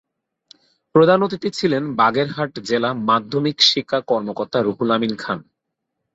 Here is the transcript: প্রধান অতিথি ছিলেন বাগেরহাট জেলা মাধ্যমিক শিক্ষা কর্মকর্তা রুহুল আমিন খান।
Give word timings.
প্রধান 0.95 1.19
অতিথি 1.23 1.49
ছিলেন 1.49 1.83
বাগেরহাট 1.95 2.51
জেলা 2.69 2.89
মাধ্যমিক 3.09 3.57
শিক্ষা 3.71 3.99
কর্মকর্তা 4.09 4.59
রুহুল 4.61 4.89
আমিন 4.91 5.13
খান। 5.15 5.39